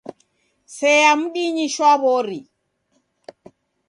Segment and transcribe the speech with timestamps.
[0.75, 2.39] Sea mdinyi shwaw'ori!